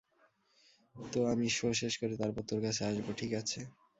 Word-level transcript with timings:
তো 0.95 1.19
আমি 1.31 1.47
শো 1.57 1.67
শেষ 1.81 1.93
করে 1.97 2.13
তারপর 2.21 2.43
তোর 2.49 2.59
কাছে 2.65 2.81
আসবো, 2.89 3.11
ঠিক 3.19 3.31
আছে? 3.41 3.59